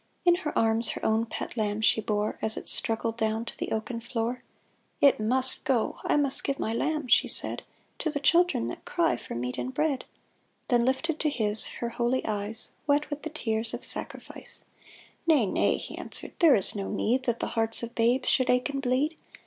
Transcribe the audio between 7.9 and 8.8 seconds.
To the children